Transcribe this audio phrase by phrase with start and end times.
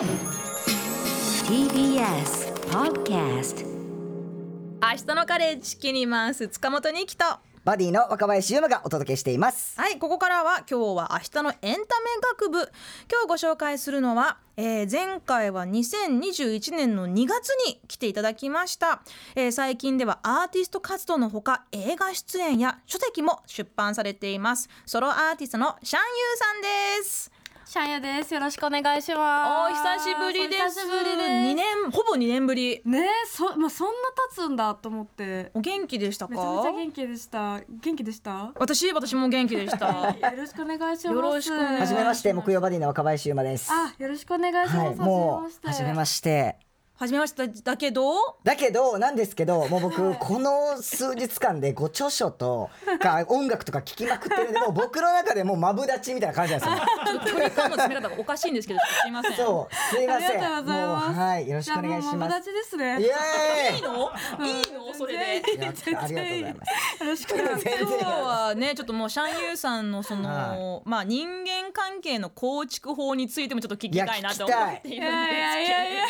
[0.00, 0.08] TBS
[2.70, 3.72] Podcast 明
[4.96, 7.42] 日のカレッジキニマンス塚本に来た。
[7.64, 9.78] バディの若林優馬がお届けしています。
[9.78, 11.76] はいここからは今日は明日のエンタメ
[12.30, 12.60] 学部。
[13.12, 19.02] 今日ご紹介するのは、えー前回は2021年の2月に来ていただきました、
[19.36, 24.70] えー最近ではアーティスト活動のほか映画出演や書籍も出版されています。
[24.86, 26.08] ソロアーティストのシャンユー
[26.38, 26.62] さん
[27.02, 27.30] です
[27.70, 28.34] シャンヤです。
[28.34, 29.74] よろしくお願いしおます。
[30.00, 31.28] 久しぶりですお久しぶりです。
[31.28, 33.92] 2年ほぼ2年ぶりねえ、そ、まあ、そんな
[34.34, 35.52] 経つんだと思って。
[35.54, 36.34] お元気でしたか？
[36.34, 37.60] めちゃめちゃ元気でした。
[37.80, 38.50] 元気でした？
[38.58, 39.86] 私私も元気でした
[40.32, 41.06] よろしくお願いします。
[41.06, 43.70] よろしくお願いしますはじめまして木曜バディの若林優馬です。
[43.72, 45.00] あ、よろしくお願いしはい、ます。
[45.02, 46.69] もう初めましして。
[47.00, 48.12] 初めましてだけど？
[48.44, 52.68] だけどなんですけど もう僕この数日間でご著書と
[53.00, 57.20] か音楽とか聞きまくってるんでもう僕の中でもうマブダチみたいな感じなんですよ。
[57.24, 60.28] 距離感の詰め方がおかしいんですけどすいませんそうすいません。
[60.28, 61.08] ありがとうございます。
[61.08, 62.52] もうはいよろしくお願いします。
[62.52, 63.00] ですね。
[63.00, 63.76] イエーイ。
[63.76, 63.90] いいの？
[64.46, 64.94] いいの？
[64.94, 67.02] それでありがとうございます。
[67.02, 67.78] よろしくお願いします。
[67.78, 76.02] 今日はねちょっともうシャンユーさんのその、まあ人間関係の構築法についてもちょっと聞きたいなと思っているんですけれ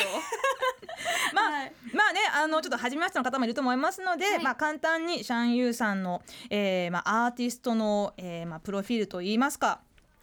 [0.79, 0.79] ど
[1.34, 1.72] まあ、はい。
[1.94, 9.80] まあねあのちょっと初めましての方もいると思いますので、まあ簡単にシャンユーさんの、えーまあ、アーティストの、えーまあ、プロフィールといいますか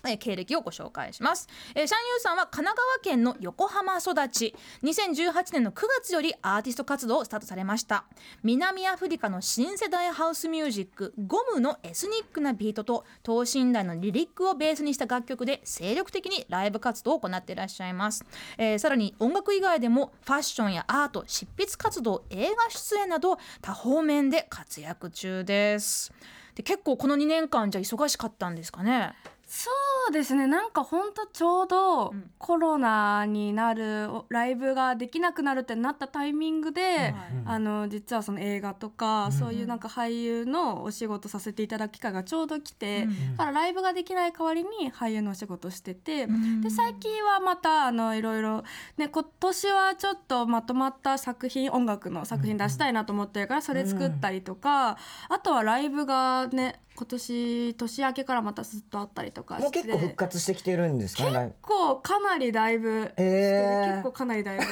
[0.10, 4.56] え経歴をご紹介します、えーシャンユーさんは神奈川県の横浜育ち。
[4.84, 8.06] 2018年の9月よりアーティスト活動をスタートされました。
[8.44, 18.26] 南アフリカの新世代ハウスミュージックゴムのエスニックなビートと等身大のリリックをベースにした楽曲で精力的にライブ活動を行っていらっしゃいます、
[18.58, 26.12] えーさらに音楽以外でもファッションやアート執筆活動映画出演など多方面で活躍中です。
[26.56, 29.14] で結構この2年間じゃ忙しかったんですかね？
[29.46, 29.70] そ
[30.10, 30.48] うですね。
[30.48, 32.32] なんかほんとちょうどん。
[32.38, 37.14] コロナになるおライブができなくなるってなったタイミングで、
[37.46, 43.38] あの実はその映画とか、そういうなんか俳優のお仕事させていただく機会がちょうど来て、うん。
[43.38, 46.62] だからライブができない代わりに俳優のお仕事してて、ん。
[46.62, 48.64] で最近はまたあのいろいろ、
[48.98, 54.98] ね、今年はちょっとまとまった作品音楽の作品出したいなと思ってるからそれ作ったりとか、
[55.30, 59.64] あとはライブがね今年年明けからまたずっとあったりとかして。
[59.64, 61.24] もう結構復活してきてるんですか？
[61.32, 61.32] ね。
[61.32, 64.70] 結構かなりだいぶ、えー結構かなりだいぶビ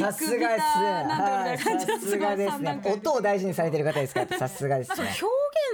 [0.00, 2.80] ッグビターなんとかみたいな感じさすがですね。
[2.92, 4.96] 音を大事にされてる方ですからさすがですね。
[5.20, 5.24] 表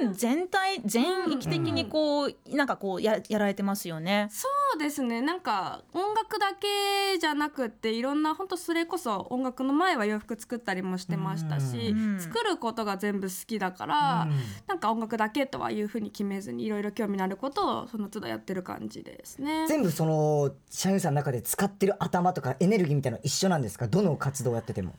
[0.08, 4.28] 現全体全域的にこう、なんかこうややられてますよね。
[4.30, 19.66] そうですねなんか音楽だけじゃなくっていろんな本当それこそ音楽の前は洋服作ったりもしてましたし、うん作ることが全部好きだから、うんなんか音楽だけとはいうふうに決めずにいろいろ興味のあることをその都度やってる感じですね。
[19.68, 23.88] 全部そのシャンユーさんの中で使ってる頭とかエネルギーみたいなの一緒なんですか？
[23.88, 24.94] どの活動をやってても。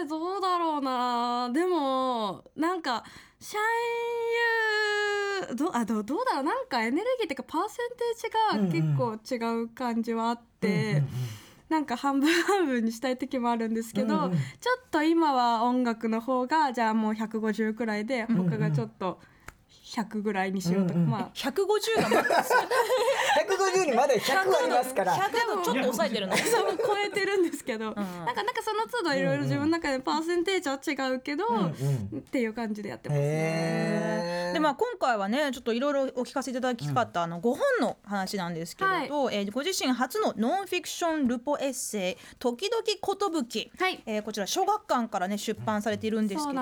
[0.00, 1.50] あーどうだろうな。
[1.52, 3.04] でもなんか
[3.40, 6.42] 社員どあどうどうだろう。
[6.44, 11.02] なんかエネルギーっていうかパーセンテージが結構違う感じはあって、
[11.68, 14.38] なんか半分半分にしたい時もあるんですけど、うんうんちょ
[14.74, 19.20] っと今は音楽の方がじゃあもう150くらいで他がちょっと
[19.86, 21.30] 100ぐらいにしようとか、うんうんまあ。
[21.32, 22.52] 150がマックス
[23.76, 25.14] 150にまだ100ありますから。
[25.14, 26.36] 100だとちょっと抑えてるの。
[26.36, 32.18] そう超えてるんですけど、なんかなんかその都度いろいろ自分の中でパーセンテージは違うけど、うんうん。
[32.18, 34.50] っていう感じでやってますね。
[34.54, 44.02] でまあ今回はねちょっといろいろお聞かせいただきたかった、あの5本の話なんですけれど、えーご自身初のノンフィクションルポエッセイ「時々寿」はい。
[44.06, 46.60] えーこちら小学館からね出版されているんですけれど、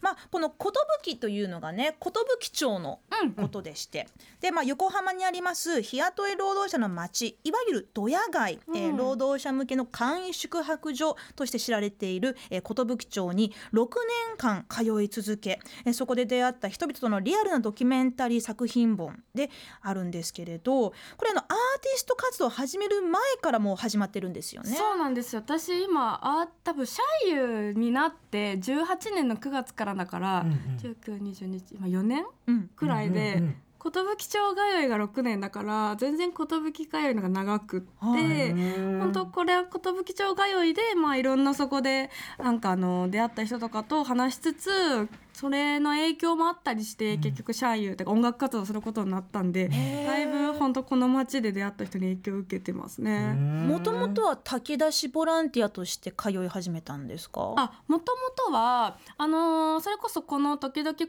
[0.00, 0.54] まあ、この
[1.02, 3.00] 寿というのがね寿町の
[3.36, 4.06] ことでして、
[4.40, 13.86] で、まあ、横浜にあります日雇い労働者の町いわゆるドヤ街、えー労働者向けの簡易宿泊所として知られている、えー、寿町に6
[14.28, 19.50] 年間通い続け、えーそこで出会った人々とのリアルなドキュメンタリー作品本で
[19.80, 21.46] あるんですけれどこれあのアー
[21.80, 24.76] ティスト活動を始める前からもう始まってるんですよね。
[24.76, 25.42] そうなんですよ。
[25.44, 30.58] 私今あ多分シャイユになって18年の9月からだから、うんうん。
[30.78, 33.42] 1920今4年うんくらいで、
[33.82, 36.56] 寿町通いが6年だから全然寿通
[37.00, 38.52] いのが長くって、はい
[38.98, 53.34] 本当これは寿町通いでまあいろんなそこでなんかあの出会った人とかと話しつつそれの影響もあったりして、結局シャンユーとか音楽活動することになったんでだいぶ本当この街で出会った人に影響を受けてますね。
[53.34, 57.54] もともとは炊き出しボランティアとして通い始めたんですか？
[57.56, 61.06] あもともとはあのーそれこそこの「時々寿」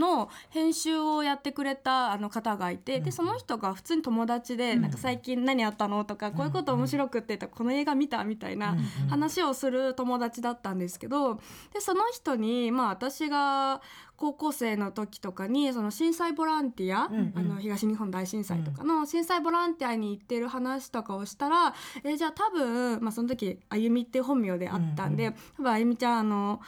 [0.00, 8.76] の編集をやってくれたあの方がいて、でその人が普通に友達で「なんか最近何あったの?」とか「こういうこと面白くって」とか「この映画見た?」みたいな
[9.10, 11.34] 話をする友達だったんですけど
[11.74, 13.80] でその人にまあ私が
[14.16, 17.32] 高校生の時とかにその震災ボランティア、んうん。
[17.34, 26.60] あの東日本大震災とかの震災ボランティアに行ってる話とかをしたら、えじゃあ多分、まあ、その時あゆみって本名であったんで、多分あゆみちゃんあの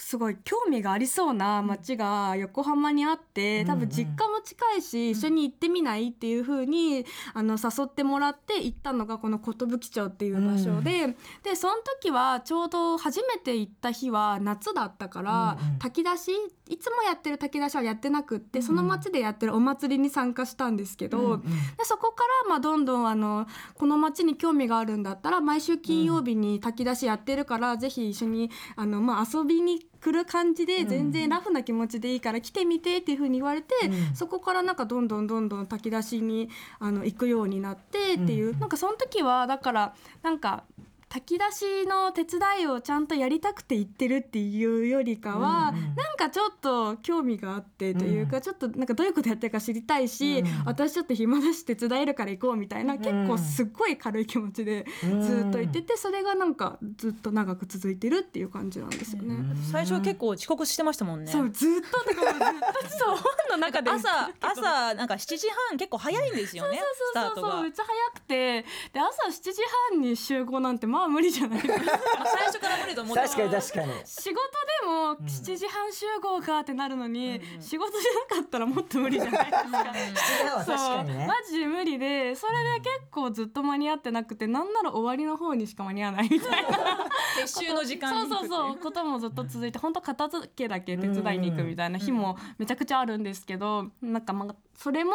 [0.00, 7.04] すごい興味がありそうな街が横浜にあって多分実家も近いし、一緒に行ってみないっていう風に
[7.34, 16.32] あの誘ってもらって行ったのがこの寿町っていう場所で、でその時はちょうど初めて行った日は夏だったから、炊き出し
[16.68, 21.44] いつもやってる炊き出しはやってなくって、その町でやってるお祭りに参加したんですけど、で
[21.84, 33.74] そこからまあどんどんあのこの町に興味があるんだったら毎週金曜日に炊き出しやってるから、ぜひ一緒にあの、まあ、遊びに来る感じで全然ラフな気持ちでいいから来てみてっていう風に言われて、
[34.14, 36.48] そこからなんかどんどんどんどん炊き出しに
[36.78, 40.64] あの行くようになってっていう、なんかその時はだからなんか
[41.12, 59.36] 炊き出しの手伝いをちゃんとやりたくて行ってるっていうよりかは、なんかちょっと興味があってというか、ちょっとなんかどういうことやってるか知りたいし、私ちょっと暇だし手伝えるから行こうみたいな、結構すっごい軽い気持ちでずっと行ってて、それがなんかずっと長く続いてるっていう感じなんですよね。
[59.72, 61.32] 最初は結構遅刻してましたもんね。
[61.32, 62.88] そうずっととかもずっと。
[62.98, 63.16] そう。
[63.16, 68.62] 本の中で朝朝なんか7時半結構早いんですよねスタートがそうそうそうめっちゃ早くて。
[68.92, 69.60] で朝7時
[69.90, 71.62] 半に集合なんてまあ無理じゃない。
[71.62, 73.92] ですかまあ最初から無理と思って確かに確かに。
[74.04, 79.66] 仕事でも7時半集合かってなるのに、仕事じゃなかったらもっと無理じゃないですか。
[79.68, 81.26] 7時半は確かにね。
[81.26, 86.68] マジで無理でそれで結構ずっと間に合ってなくてなんなら終わりの方にしか間に合わないみたいな。
[87.42, 88.76] 撤収の時間そうそうそう。
[88.76, 95.12] こともずっと続いて本当片付けだけ手伝いに行くみたいな日もめちゃくちゃあるんですけどなんかまあそれも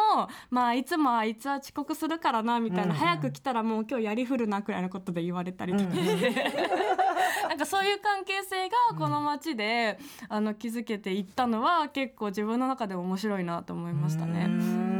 [0.48, 5.92] まあいつもあいつは遅刻するからなみたいな、早く来たらもう今日やりふるなくらいのことで言われたりとか。
[5.92, 6.52] して、
[7.48, 9.98] なんかそういう関係性がこの街で、
[10.28, 14.95] あの築けていったのは結構自分の中でも面白いなと思いましたね。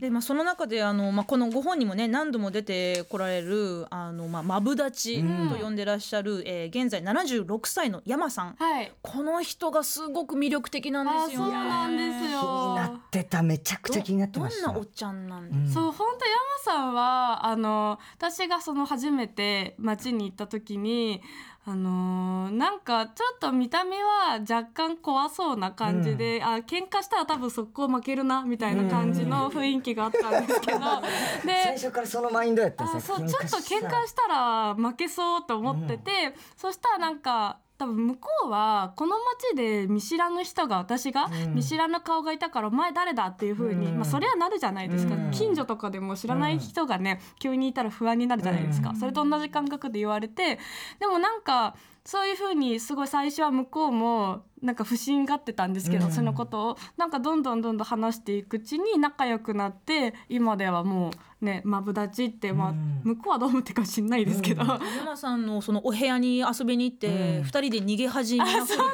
[0.00, 8.56] でまあ、その中であの、まあ、このご本にもね何度も出てこられるあの、まあ、マブダチと呼んでらっしゃる、えー現在76歳の山さん。
[8.58, 8.92] はい。
[9.00, 11.52] この人がすごく魅力的なんあですよね。
[11.52, 13.42] そうなんです気によなってた。
[13.42, 14.66] めちゃくちゃ気になってました。
[14.66, 21.22] どんなおっちゃんなんですか、そう本当山さんはあの私がその初めて町に行った時に
[21.66, 36.10] あのーなんかちょっと見た目は若干怖そうな感じで、あ喧嘩したら多分速攻負けるなみたいな感じの雰囲気があったんですけど、最で初からそのマインドやったんあですよそうちょっと喧嘩したら負けそうと思ってて、
[36.54, 39.16] そしたらなんか多分向こうはこの
[39.52, 43.96] 街で見知らぬ人が私が見知らぬ顔がいたから「お前誰だ?」っていう風に、うん。
[43.96, 45.30] まあそりゃなるじゃないですか、うん。
[45.30, 50.58] 近所とかでも知らない人がね、急にいたら不安になるじゃないですか、それと同じ感覚で言われて
[50.98, 56.12] でもなんかそういう風にすごい最初は向こうもなんか不審がってたんですけど、うん。
[56.12, 56.76] そのことを。
[56.96, 61.12] なんかどんどんどんどん話していくうちに仲良くなって今ではもう
[61.44, 64.68] ねマブダチって、まあうん向こうはどう思ってるか知んないですけど、うん。
[64.68, 67.42] 山さんのそのお部屋に遊びに行ってうん。
[67.42, 68.84] 二、人で逃げ恥になったりとか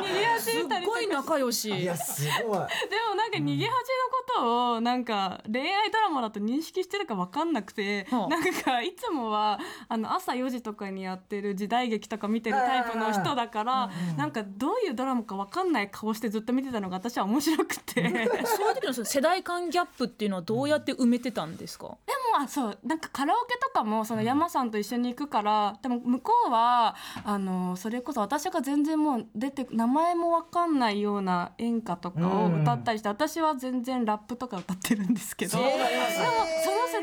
[0.00, 2.40] 逃げ恥すごい仲良しいやすごい。
[2.40, 2.56] でも
[3.14, 3.76] なんか逃げ恥のこ
[4.34, 8.28] とをなんか恋愛ドラマだと認識してるか分かんなくて、はあ。
[8.28, 18.02] なんかいつもはあの朝4時とかにやってる時代劇とか見てるタイプの人だから、なんかどういうドラマか分かんない顔してずっと見てたのが私は面白くて。
[18.46, 21.81] そういう時の世代間ギャップっていうのはどうやって埋めてたんですか、
[22.34, 35.58] あそうなんかカラオケとかもその山さんと一緒に行くからでも向こうはあのそれこそ私が全然もう出て名前も分かんないような演歌とかを歌ったりして、私は全然ラップとか歌ってるんですけど。
[35.58, 37.02] でもその世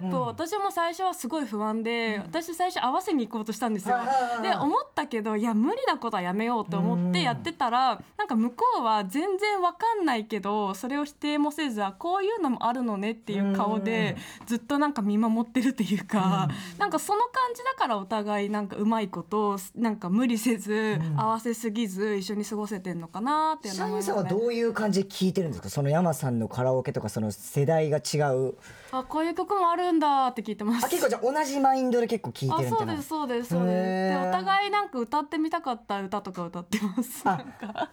[0.00, 3.96] ップを私も最初はすごい不安で、私最初合わせに行こうとしたんですよ。
[4.42, 16.48] で思ったけどいや無理なことはやめようと思ってやってたらなんか向こうは全然わかんないけどそれを否定もせずあこういうのもあるのねっていう顔でずっとなんか見守ってるっていうか、
[16.78, 24.02] なんかその感じだからお互いなんかうまいことなんか無理せず、合わせすぎず一緒に過ごせてんのかなっていうのはね。
[24.02, 25.68] さんはどういう感じで聞いてるんですか？
[25.68, 28.54] その山さんのカラオケとかその世代が違う？
[28.98, 30.86] あこういう曲もあるるんだって聞いてます。
[30.86, 34.22] あ結構じゃあ同じマインドで結構聞いてるみたいなあそうですそうですそうです。
[34.22, 37.22] でお互いなんか歌ってみたかった歌とか歌ってます。
[37.24, 37.44] あ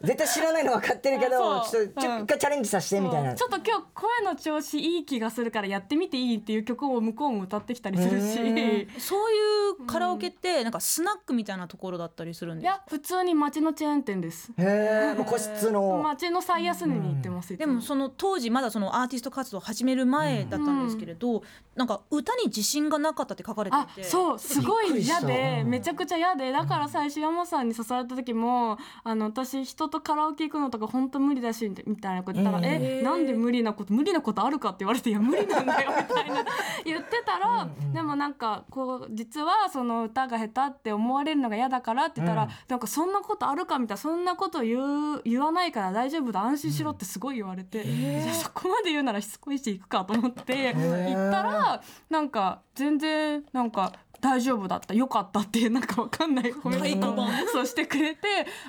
[0.02, 3.36] 絶対知らないの分かってるけどちょっとちょうん一回チャレンジさせてみたいな。
[3.36, 8.40] ちょっと今日声の調子いい気がするからやってみていいっていう曲を向こうも歌ってきたりするし。
[8.40, 12.78] へそういうカラオケってなんかスナックみたいなところだったりするんいですか？
[12.78, 14.52] や普通に街のチェーン店です。
[14.58, 16.02] へえもう個室の。
[16.04, 21.44] 街の最安値に行ってます、でもその当時まだそのアーティスト活動を始める前だったんですけれど、
[21.76, 25.70] なんか歌に自信がなかったって書かれていあてそうすごい嫌でうん。
[25.70, 26.52] めちゃくちゃ嫌で。
[26.52, 32.66] だから最初山さんに誘われた時もあの私人とカラオケ行くのとか本当無理だしみたいなこと言ったら「うん。
[32.66, 36.46] えなんで無理なこと無理なことあるか?」って言われて「いや無理なんだよ」みたいな。
[36.86, 42.50] 言ってたらでもなんかこう実はその歌が下手って思われるのが嫌だからって言ったら、うん。
[42.68, 54.94] なんかそんなことあるかみたいなそんなこと言う言わないから大丈夫だ安心しろってすごい言われて、じゃあそこまで言うならしつこいし行くかと思って行ったらなんか全然なんか大丈夫だった。
[54.94, 58.22] よかったっていうなんかわかんない褒め太鼓判そうしてくれて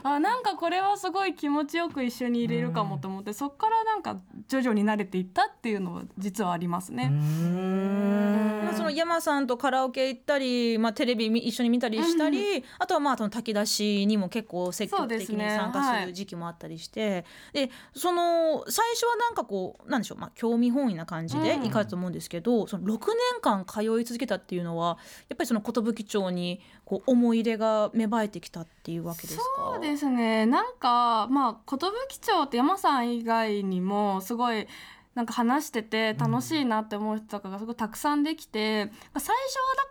[0.03, 4.19] あなんかこれはすごい気持ちよく一緒にいれるかもと思ってそっからなんか
[4.49, 7.11] 徐々に慣れていったっていうのは実はありますね。
[8.65, 21.63] まあ、その山さんとカラオケ行ったり、まあ、テレビみ一緒に見たりしたり、あとはまあその炊き出しにも結構積極的に参加する時期もあったりしてで,、その最初はなんかこうなんでしょう、まあ、興味本位な感じでうん。
[21.63, 22.99] 行かれたと思うんですけど、その6
[23.35, 29.43] 年間通い続けたっていうのはやっぱりその寿町にこう思い入れが芽生えてきたっていうわけですか？
[29.75, 30.47] そうですね。
[30.47, 31.79] なんかまあ寿
[32.21, 34.67] 町って山さん以外にもすごい
[35.15, 39.35] なんか話してて楽しいなって思う人とかがすごいたくさんできて、最初は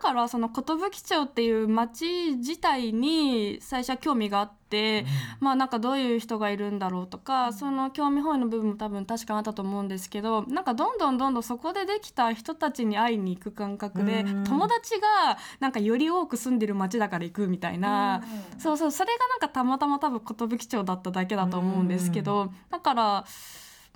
[0.00, 5.06] からその寿町っていう町自体に最初は興味があって、
[5.40, 14.44] まあなんかどういう人がいるんだろうとか、その興味本位の部分も多分確かあったと思うんですけどなんかどんどんどんどんそこでできた人たちに会いに行く感覚で、うん。
[14.44, 18.22] 友達がなんかより多く住んでる町だから行くみたいな。
[18.58, 23.24] そうそうそれがなんかたまたま多分寿町だっただけだと思うんですけど、だから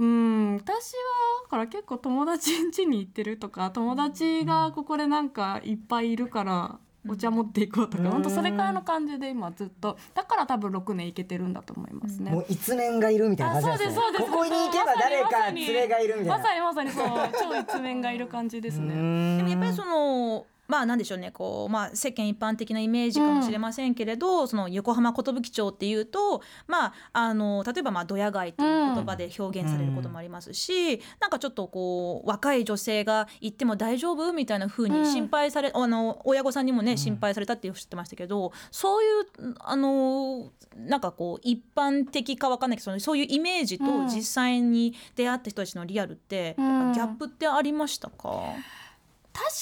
[0.01, 6.79] うん私はだから結構友達ん家に行ってるとか友達がここでなんかいっぱいいるから
[7.09, 8.11] お茶持っていこうとか、うん。
[8.11, 12.31] 本当それからの感じで今ずっとだから多分6年いけてるんだと思いますね。
[12.31, 13.95] もう一面がいるみたいなあ感じですね。
[13.95, 16.39] そうですそうですここに行けば誰かまさに連れがいるみたいな。
[16.39, 17.07] まさにまさにそう。
[17.33, 18.95] 超一面がいる感じですね。
[19.39, 21.31] でもやっぱりそのまあなんでしょうね。
[21.31, 39.07] こう、まあ、世間一般的なイメージかもしれませんけれど、その横浜寿町っていうと、まあ、あの例えばまあドヤ街という言葉で表現されることもありますし、なんかちょっとこう若い女性が行っても大丈夫みたいな風に心配され、あの親御さんにもね心配されたっておっしゃってましたけどそうい
[39.51, 44.09] うあのなんかこう一般的かわかんないけどそのそういうイメージとうん。
[44.09, 48.43] 実際に出会った人たちのリアルって、うんやっぱギャップってありましたか、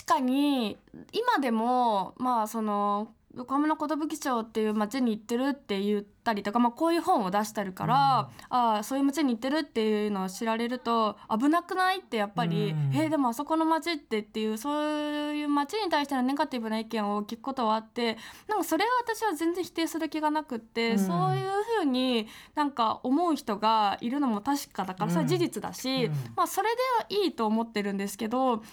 [0.04, 0.78] 確かに
[1.12, 12.96] 今でもまあその横浜の寿町っていう町に行ってるって言ったりとか、まあ、こういう本を出してるから、ああそういう町に行ってるっていうのを知られると危なくないってやっぱり、うん。
[12.96, 18.16] えーでもあそこの町ってっていうそういう町に対してのネガティブな意見を聞くことはあって
[18.48, 20.98] なんかそれは私は全然否定する気がなくって、うん。
[20.98, 26.12] そういうふうになんか思う人がいるのも確かだからそれは事実だし、うん。
[26.34, 26.82] まあそれで
[27.16, 28.64] はいいと思ってるんですけどで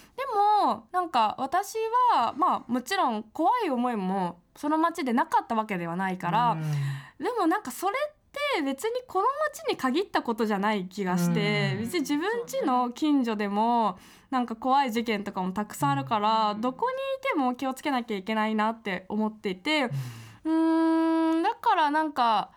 [0.64, 1.76] もなんか私
[2.12, 6.56] はまあもちろん怖い思いもその町でなかったわけではないから、
[7.18, 8.12] でもなんかそれっ
[8.56, 11.80] て別にこの町に限ったことじゃない気がして、うん。
[11.82, 13.98] 別に自分家の近所でも
[14.30, 19.90] なんか怖い事件とかもたくさんあるから、どこにいても気をつけなきゃいけないなって思っていて
[20.44, 22.50] うーんだからなんか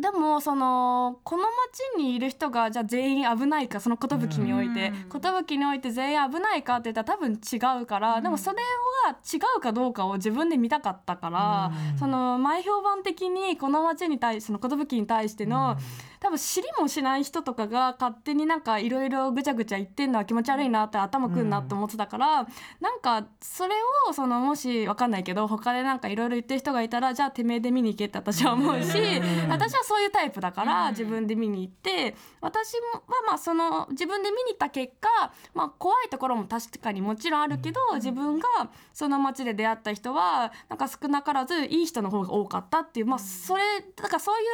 [0.00, 4.92] でもそのこの町にいる人がじゃあ全員危ないかその寿において。
[5.12, 5.20] うん。
[5.46, 8.56] 寿において全員危ないかって言ったら多分違うから、でもそれ
[9.06, 11.98] が違うかどうかを自分で見たかったから、うん。
[11.98, 15.76] その前評判的にこの町に対してその寿に対しての、
[16.20, 22.46] 多分知りもしない人とかが勝手になんかいろいろぐちゃぐちゃ言ってんのは気持ち悪いなって頭くんなって思ってたから、
[22.80, 23.74] なんかそれ
[24.08, 29.50] をそのもしわかんないけど他でなんかいろいろ言ってる人がいたらじゃあてめえで見に行けって私は思うし、うん。
[29.50, 35.08] 私はそういうタイプだからうん自分で見に行って私もまあまあその自分で見に行った結果、
[35.52, 38.46] まあ、怖いところも確かにもちろんあるけど、自分が
[38.92, 43.62] その街で出会った人はなんか少なからずいい人の方が多かったっていうまあそれ
[43.96, 44.44] だからそうい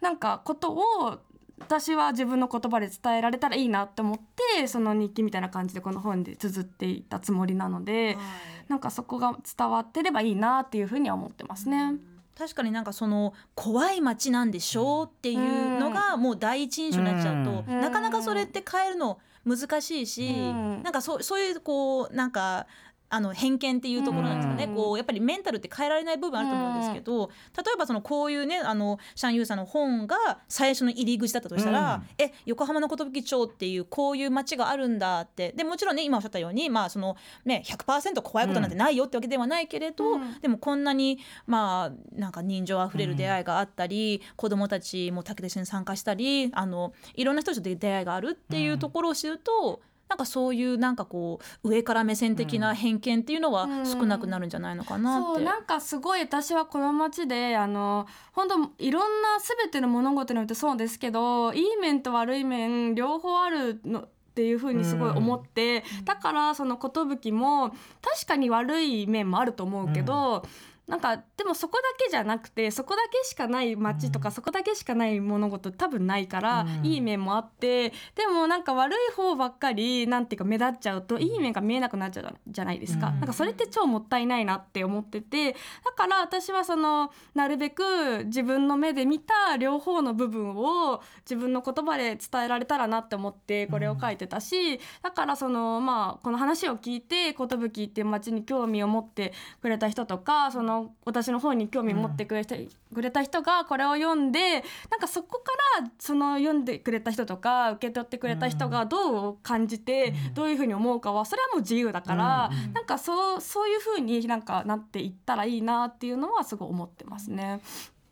[0.00, 1.20] うなんかことを
[1.60, 4.18] 私は自分の言葉で伝えられたらいいなって思っ
[4.58, 8.18] てその日記みたいな感じでこの本で綴っていたつもりなので、
[8.66, 11.94] なんかそこが伝わってればいいなっていうふうには思ってますね。
[12.38, 17.80] 確かになんかその怖い街なんでしょうっていうのがもう第一印象になっちゃうと、うん。
[17.80, 20.82] なかなかそれって変えるの難しいし、うん。
[20.82, 22.66] なんかそうそういうこうなんか
[23.08, 30.16] あの偏見っていうところなんですかね、うんこうやっぱりメンタルって変えられない部分あると思うんですけど、例えばそのこういうねあのシャンユーさんの本が
[30.48, 40.40] 最初の入り口だったとしたら、え横浜の寿町っていうこういう町があるんだってでもちろんね今おっしゃったようにまあそのね100%怖いことなんてないよってわけではないけれど、うん。
[40.40, 55.26] でもこんなにまあなんか人情あふれる出会いがあったり、子どもたちも竹田に参加したりあのいろんな人と出会いがあるっていうところを知ると、なんかそういうなんかこう上から目線的な偏見っていうのは少なくなるんじゃないのかなって。
[55.38, 67.70] そうなんかすごい私はこの街であの本当いろんな全ての物事においてそうですけどいい面と悪い面両方あるのっていう風にすごい思って、だからその寿も
[68.02, 70.44] 確かに悪い面もあると思うけど、
[70.86, 76.86] なんかでもそこだけじゃなくてそこだけしかない街とか、そこだけしかない物事多分ないから、うん。
[76.86, 83.20] いい面もあってでもなんか悪い方ばっかりなんていうか目立っちゃうといい面が見えなくなっちゃうじゃないですか、うん。
[83.20, 85.58] なんかそれって超もったいないなって思っててだ
[85.96, 102.56] から私はそのなるべく自分の目で見た両方の部分を自分の言葉で伝えられたらなって思ってこれを書いてたし、だからそのまあこの話を聞いて寿っていう街に興味を持ってくれた人とかその私の方に興味を持ってくれた,、
[102.94, 117.60] くれた人がこれを読んでなんかそこからその読んでくれた人とか受け取ってくれた人がどう感じて、どういうふうに思うかはそれはもう自由だから、うなんかそうそういうふうになんかなっていったらいいなっていうのはすごい思ってますね。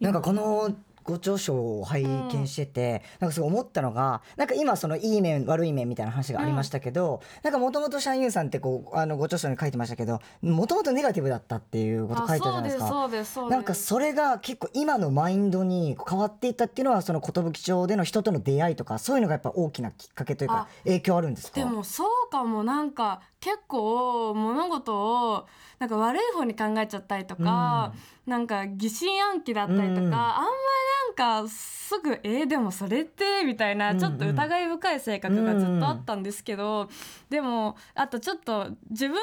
[0.00, 12.88] なんかこのご著書を拝見してて、なんかすごい思ったのがなんか今そのいい面悪い面みたいな話がありましたけど、なんかもともとシャンユーさんってこうあのご著書に書いてましたけどもともとネガティブだったっていうこと書いてたじゃないですか。
[12.88, 13.56] そうですそうです。
[13.56, 21.60] なんかそれが結構今のマインドに変わっていったっていうのはその寿町での人との出会いとかそういうのがやっぱ大きなきっかけというかあ影響あるんですか？
[21.60, 25.46] でもそうかもなんか結構物事を
[25.78, 27.92] なんか悪い方に考えちゃったりとか、
[28.26, 30.02] なんか疑心暗鬼だったりとか、うん。
[30.02, 34.00] あんまりなんかすぐ「えーでもそれって」みたいなうんうん。
[34.00, 36.88] ちょっと疑い深い性格がずっとあったんですけど、
[37.28, 39.16] でもあとちょっと自分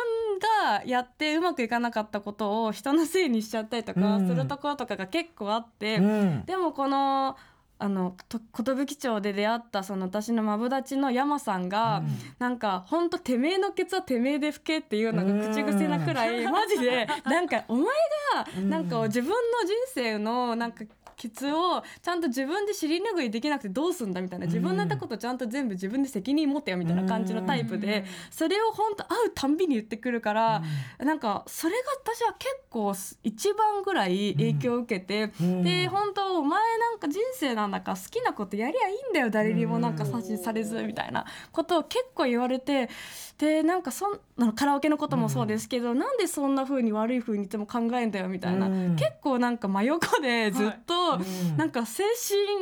[0.66, 4.28] がやってうまくいかなかったことを人のせいにしちゃったりとかうん。
[4.28, 5.98] するところとかが結構あって。
[5.98, 6.46] うん。
[6.46, 7.36] でもこの
[7.82, 8.40] あのと
[8.76, 12.04] 寿町で出会ったその私のマブダチの山さんが、
[12.38, 17.86] なんかほんとてめえのケツはてめえで吹けっていうのが口癖なくらいマジでなんかお前
[18.36, 20.86] がなんか自分の人生のなんか
[21.22, 30.64] ケツをちゃんと自分で尻拭いできなくてどうすんだみたいな自分のやったことちゃんと全部自分で責任持ってよみたいな感じのタイプでそれを本当会うたんびに言ってくるから
[30.98, 35.64] なんかそれが私は結構一番ぐらい影響を受けてうん。
[35.64, 39.30] で本当お前なんか人生なんだから好きなことやりゃいいんだよ。
[39.30, 42.90] 誰にもなんか指図されずみたいなことを結構言われて
[43.38, 44.20] でなんかそん
[44.56, 48.96] カラオケのこともそうですけど、なんでそんな風に悪い風にいつも考えんだよみたいな、うん。
[48.96, 51.58] 結構なんか真横でずっと、うん。
[51.58, 52.04] なんか精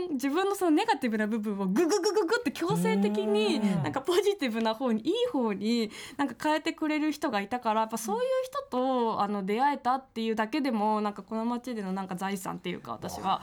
[0.08, 3.84] 神自分のそのネガティブな部分をグググググって強制的にうん。
[3.84, 13.42] なんかポジティブな方にいい方になんか変えてくれる人がいたからやっぱそういう人とあの出会えたっていうだけでもなんかこの街でのなんか財産っていうか私は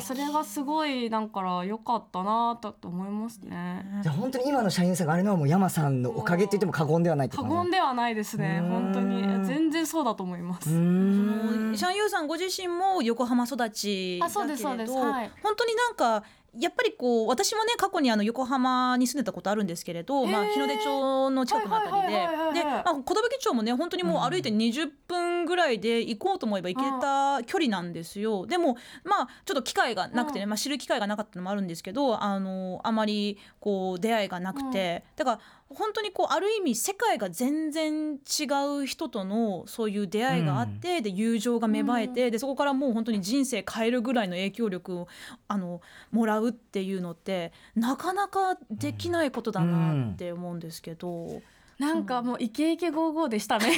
[0.00, 3.84] それがすごいなんか良かったなと思いますね。
[4.02, 8.68] じゃあ本当に今の社員さんがあれのはもう山さんのおかげって言っても過言ではない過言ではないですねうん。
[8.70, 9.22] 本当に。
[9.44, 10.70] 全然そうだと思います。
[10.70, 11.76] うーん。
[11.76, 14.92] シャンユーさんご自身も横浜育ちそうですそうです。
[14.92, 15.30] はい。
[15.42, 16.24] 本当になんか
[16.58, 28.46] やっぱりこう私もね過去にあの横浜に住んでたことあるんですけれど、まあ、日の出町の近くのあたりでで、まあ、寿町もね本当にもう歩いて20分ぐらいで行こうと思えば行けた距離なんですよ。
[28.46, 30.50] でもまあちょっと機会がなくてね、うん。
[30.50, 35.40] まあ、知る機会がなかったのもあるんですけどあのあまりこう出会いがなくて、だから
[35.74, 38.44] 本当にこうある意味世界が全然違
[38.82, 45.08] う人とのそういう出会いがあって、で友情が芽生えて、でそこからもう本当に人生変えるぐらいの影響力を
[45.48, 51.40] あのもらうっていうのってなかなかできないことだなって思うんですけど、
[51.78, 53.72] なんかもうイケイケゴーゴーでしたね。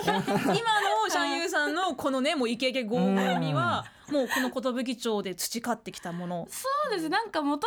[0.00, 0.56] 今の
[1.08, 4.50] シャンユーさんのこのねもうイケイケゴーゴーにはもうこの
[4.82, 6.48] 寿町で培ってきたもの。
[6.50, 7.08] そうです。
[7.10, 7.66] なんかもと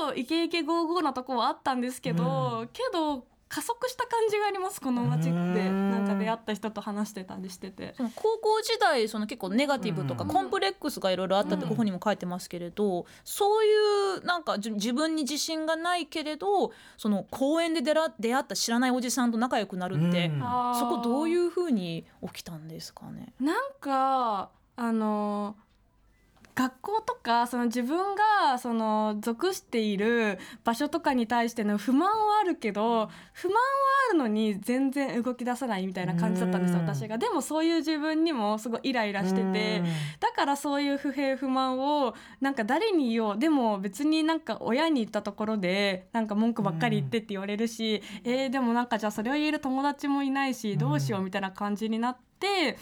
[0.00, 5.30] もとイケイケゴーゴーなとこはあったんですけど、けど加速した感じがありますこの街って。
[5.30, 5.90] うん。
[5.92, 7.92] なんかった人と話してたりしてて。
[7.96, 13.74] その高校時代その結構ネガティブとかうんコンプレックスがいろいろあったってうんご本にも書いてますけれど、そうい
[14.18, 20.40] うなんかじ自分に自信がないけれどその公園で出ら出会った知らないおじさんと仲良くなるって、うん
[20.78, 23.32] そこどういうふうに起きたんですかね？
[23.40, 25.56] なんかあの
[26.56, 33.60] 学校とかその自分がその属している場所とかに対しての不満はあるけど不満は
[34.08, 37.18] あるのに全然動き出さないみたいな感じだったんです私が。
[37.18, 39.82] でもそういう自分にもすごいイライラしてて。
[40.18, 43.38] だからそういう不平不満をなんか誰に言おう。
[43.38, 52.78] でも別になんか親に言ったところでなんか文句ばっかり言ってって言われるし、えーでもなんかじゃあそれを言える友達もいないしどうしようみたいな感じになって。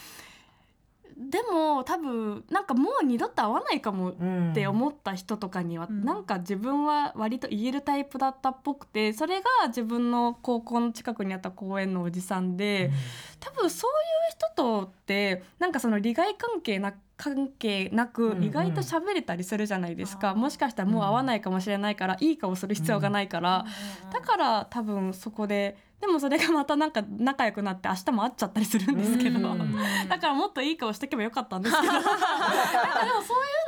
[1.16, 6.04] でも多分なんかもう二度と会わないかもって思った人とかには、うん。
[6.04, 12.90] なんか自分は割と言えるタイプだったっぽくてそれが自分の高校の近くにあった公園のおじさんで、
[13.38, 13.94] 多分そうい
[14.30, 18.44] う人とってなんかその利害関係な関係なくうんうん。
[18.44, 20.36] 意外と喋れたりするじゃないですか、あー。
[20.36, 23.64] もしかしたらもう会わないかもしれないから、いい顔する必要がないから、
[24.12, 29.74] だから多分そこででもそれがまたなんか仲良くなって明日も会っちゃったりするんですけど、うん
[30.08, 32.10] だからもっといい顔しておけばよかったんですけど でもそ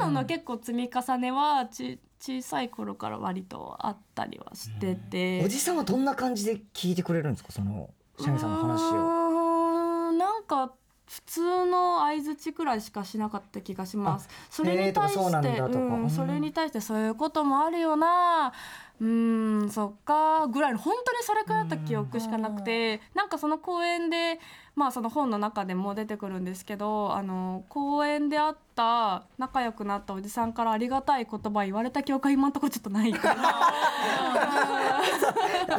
[0.03, 5.42] ういうのの結構積み重ねはち小さい頃から割とあったりはしてて。
[5.44, 7.53] おじさんはどんな感じで聞いてくれるんですか？
[7.53, 10.12] そのシャミさんの話を。
[10.12, 10.72] なんか
[11.07, 14.29] 普通の相槌くらいしかしなかった気がします。
[14.51, 18.53] それに対して、うんそれに対してそういうこともあるよな。
[19.01, 20.47] うーんそっか。
[20.47, 24.39] ぐらいの本当にそれくらいだった記憶しかなくて、なんかその公園で
[24.75, 33.37] まあその本の中でも出てくるんですけどあの公園で会った仲良くなったおじさんからありがたい言葉言われた記憶は今のところちょっとないから。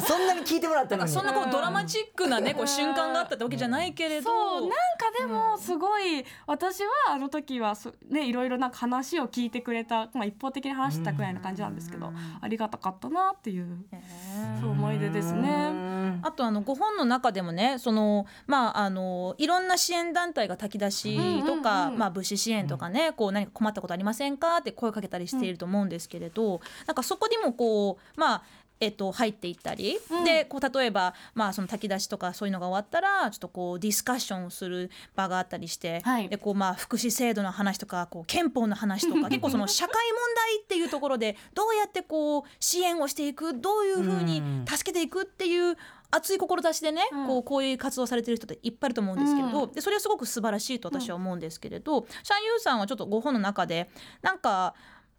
[0.00, 1.10] そんなに聞いてもらったのに。
[1.10, 4.76] そんなこうドラマチックなねこう瞬間があったってわけじゃないけれど、そうなんか
[5.18, 13.66] でもすごい、私はあの時はそねいろいろなんか話を聞いてくれた、まあ、一方的に話したくらいの感じなんですけど、ありがたかったなっていう、
[14.60, 15.88] そう思い出ですね。
[16.22, 21.92] あとあのご本の中でもねそのまああのいろんな支援団体が炊き出しとか、うんうん。
[21.92, 24.58] うんまあ、物資支援とかね、こう何か困ったことありませんか？
[24.58, 28.42] って声かけたりしていると思うんですけれど、なんかそこにもこうまあ
[28.80, 30.24] えっと、入っていったり、うん。
[30.24, 36.28] でこう例えば、まあ、その炊き出しとかそういうのが終わったらちょっとこうディスカッションをする場があったりして、はい。
[36.28, 45.76] でこうまあ福祉制度の話とかこう憲法の話とか 結構その社会問題っていうところでどうやってこう支援をしていくどういうふうに助けていくっていう
[46.10, 47.26] 熱い志でね、うん。
[47.26, 49.72] こうこういう活動されてる人っていっぱいいると思うんですけれど、うん。
[49.72, 53.90] でそれはすごく素晴らしいと私は思うんですけれど、シャンユーさんはちょっとご本の中で
[54.22, 54.74] なんか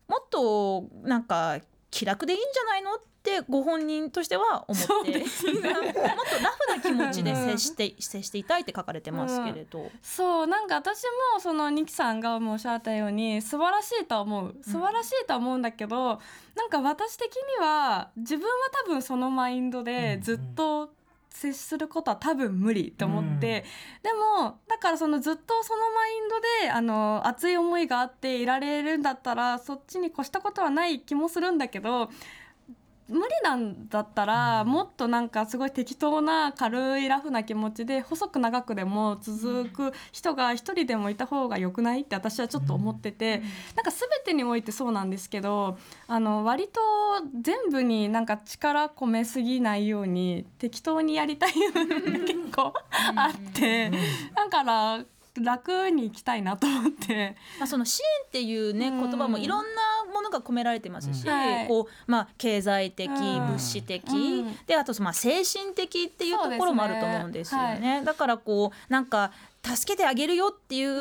[0.08, 1.60] もっとなんか
[1.92, 9.92] 気楽でいいんじゃないのってご本人としては思って、もっとラフな気持ちで接して、接していたいって書かれてますけれど。
[10.02, 14.56] そうなんか私もそのニキさんがもうおっしゃったように素晴らしいとは思う。
[14.64, 16.20] 素晴らしいとは思うんだけど、
[16.56, 18.52] なんか私的には自分は
[18.86, 20.92] 多分そのマインドでずっと
[21.32, 23.64] 接することは多分無理と思って、
[24.04, 24.12] で
[24.42, 32.10] もだからそのずっとそのマインドであの熱い思いがあっていられるんだったらそっちに越したことはない気もするんだけど
[33.10, 43.42] 無理なんだったら、もっとなんかすごい適当な軽いラフな気持ちで細く長くでも続く人が一人でもいた方が良くないって私はちょっと思ってて、
[43.76, 46.80] なんか全てにおいてそうなんですけどあの割と
[47.42, 52.74] 全部になんか力込めすぎないように適当にやりたい部分が結構
[53.16, 53.92] あって、
[54.36, 55.06] だから
[55.42, 57.36] 楽に行きたいなと思って。
[57.60, 59.00] まあ、その支援っていうねうん。
[59.10, 61.68] 言葉もいろんなものが込められてますし、うんはい。
[61.68, 63.48] こうまあ、経済的、うん。
[63.48, 64.58] 物資的、うん。
[64.66, 68.02] であとそのまあ精神的っていうところもあると思うんですよそうですね。
[68.04, 69.32] だからこうなんか
[69.64, 70.92] 助けてあげるよっていう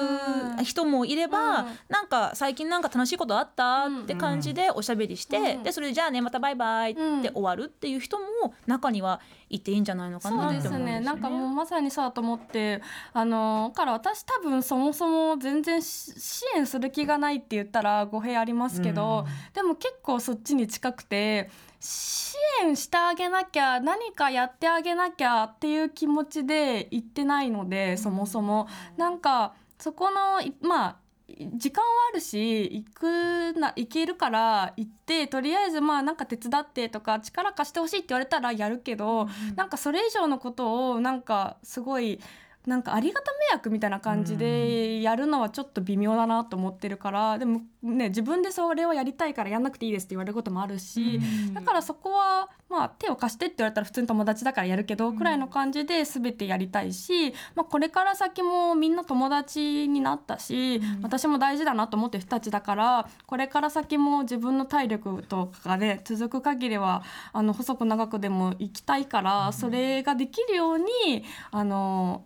[0.59, 0.65] うん。
[0.65, 1.67] 人もいれば、うん。
[1.89, 5.63] なんか最近なんか楽しいことあったって感じでおしゃべりして、うん。
[5.63, 10.69] でそれでじゃあねまたバイバイって終わるっていう人も中にはいていいんじゃないのかそうなっですね。
[10.69, 11.07] て思うんですよね。
[11.07, 12.83] なんかもうまさにそうだと思って
[13.13, 28.67] あのだから私多分そもそも全然し支援する気がないって言ったら語弊ありますけど、でも結構そっちに近くて支援してあげなきゃ何かやってあげなきゃっていう気持ちで行ってないので、そもそも。
[28.97, 30.97] なんかそこのいまあ
[31.29, 42.19] 時間はあるし行くな行けるから行ってとりあえずまあなんか手伝ってとか力貸してほしいって言われたらやるけど、なんかそれ以上のことをなんかすごい
[42.69, 51.19] なんかありがた迷惑みたいな感じでやるのはちょっと微妙だなと思ってるからでもね自分でそれをやりたいからやんなくていいですって言われることもあるし、
[51.55, 67.03] だからそこはまあ手を貸してって言われたら普通に友達だからやるけどくらいの感じで全てやりたいし、まあ、これから先もみんな友達になったし、私も大事だなと思ってる人たちだからこれから先も自分の体力とかで続く限りは
[67.33, 72.25] あの細く長くでも行きたいから、それができるようにあの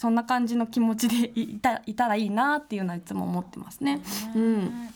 [0.00, 4.00] そんな感じの気持ちでいたいたらいいなっていうのはいつも思ってますね。
[4.34, 4.88] うん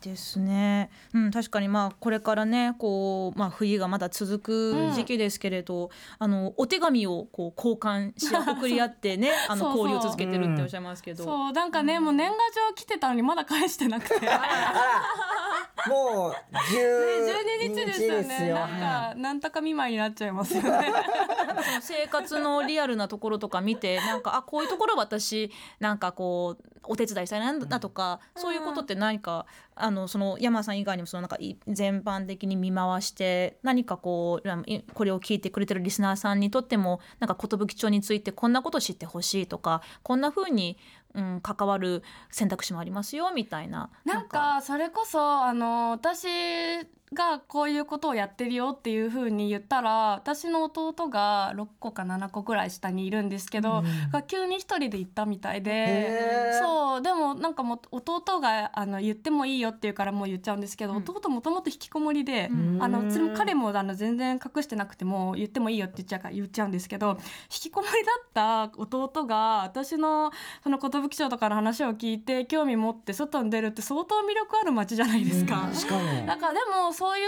[0.00, 11.24] ですね、うん、確かにまあこれからねこう、まあ、冬がまだ続く時期ですけれど、あのお手紙をこう交換し送り合ってね あの交流を続けてるっておっしゃいますけど。
[11.24, 12.36] そうなんかね、もう年賀
[12.68, 14.26] 状来てたのにまだ返してなくて。
[15.88, 18.22] もう12 12日ですよ。
[18.22, 18.68] ねなんは
[19.10, 20.92] かなんとか見舞いになっちゃいますよね。
[21.80, 29.46] 生活のリアルなところとか見てなんかあこういうところ私なんかこうお手伝いしたいなだとか、そういうことって何か
[29.78, 31.36] あのその山さん以外にもそのなんか
[31.68, 40.78] 全般的に見回して何かこうこれを聞いてくれてるリスナーさんにとってもなんか寿町についてこんなこと知ってほしいとかこんな風に、
[41.14, 43.90] うん、関わる選択肢もありますよみたいな。
[44.06, 46.26] なんかそれこそあの私
[47.14, 60.98] がこういうことをやってるよっていう風に言ったら私の弟が6個か7個ぐらい下にいるんですけど、が急に一人で行ったみたいでそうでもなんかもう弟があの言ってもいいよって言うからもう言っちゃうんですけど、うん。
[60.98, 62.82] 弟もともと引きこもりで、ん。
[62.82, 63.04] あの
[63.36, 67.92] 彼もあの全然隠してなくても言ってもいいよって言っちゃうから言っちゃうんですけど引きこもり
[68.34, 75.68] だった弟が私のその寿町とかの話を聞いて興味持って外に出るって相当魅力ある街じゃないですか。
[75.72, 76.02] しかも。
[76.26, 77.26] なんかでもそういう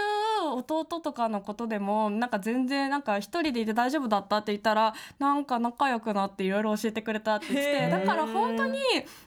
[0.57, 8.81] 弟とかのことでもなんか全然なんか一人でいて大丈夫だったって言ったらなんか仲良くなっていろいろ教えてくれたって言ってだから本当に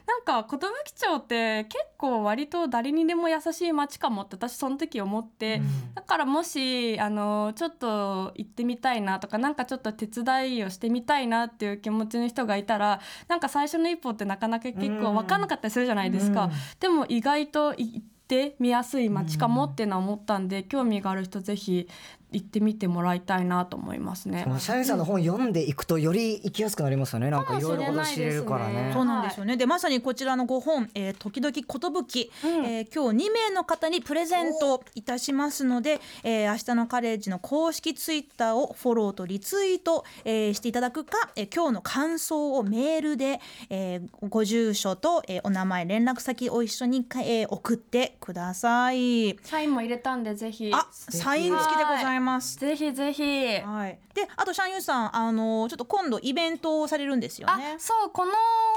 [0.06, 5.62] なんか寿町って結構割と誰にでも優しい街かもって私その時思って、
[5.94, 16.44] だからもしあのちょっと行ってみたいなとかなんかちょっと手伝いをしてみたいなっていう気持ちの人がいたらなんか最初の一歩ってなかなか結構分かんなかったりするじゃないですか。
[16.44, 16.50] うん。
[16.80, 18.02] でも意外と行っ
[18.32, 21.86] て見やすい街かもっていうのは思ったんで、興味がある人ぜひ
[22.32, 24.44] 行ってみてもらいたいなと思いますね。
[24.58, 29.56] シャイさんの本読んでいくとより行きやすくなりますよねなんかいろいろこと知れるからねそうなんですよね。
[29.56, 43.40] でまさにこちらの5本、えー、時々ことぶき、えー今日2名の方にプレゼントいたしますので、えー、明日のカレッジの公式ツイッターをフォローとリツイート、えーしていただくか、えー今日の感想をメールで、
[43.70, 49.36] えーご住所と、えーお名前連絡先を一緒に、えー送ってください。
[49.42, 52.21] サインも入れたんでぜひあ、サイン付きでございます。
[52.58, 53.58] ぜひぜひ。
[53.58, 53.98] はい。
[54.14, 57.76] で、あとシャンユーさん、あのちょっと今度イベントをされるんですよあね。
[57.78, 58.32] そうこの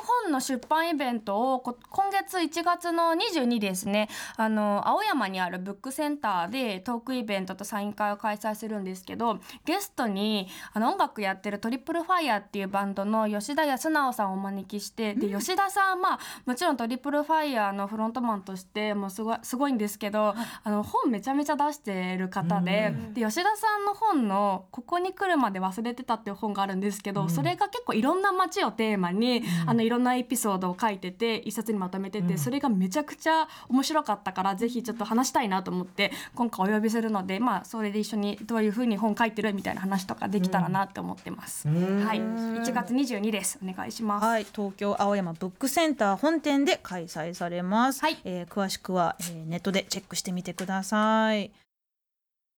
[0.06, 41.68] 本の出版イベントをこ今月1月の22ですねあの青山にあるブックセンターでトークイベントとサイン会を開催するんですけどゲストにあの音楽やってるトリプルファイヤーっていうバンドの吉田康直さんをお招きしてで吉田さんまあもちろんトリプルファイヤーのフロントマンとしてもうすごいすごいんですけどあの本めちゃめちゃ出してる方でで吉田さんの本の「ここに来るまで忘れてた」っていう本があるんですけど、それが結構いろんな街をテーマに、あのいろんなエピソードを書いてて一冊にまとめてて、それがめちゃくちゃ面白かったからぜひちょっと話したいなと思って今回お呼びするのでまあそれで一緒にどういうふうに本書いてるみたいな話とかできたらなって思ってます。
[41.68, 44.26] はい、1月22ですお願いします。
[44.26, 48.02] はい、東京青山ブックセンター本店で開催されます。
[48.02, 51.65] はいえー詳しくは、えーネットでチェックしてみてください。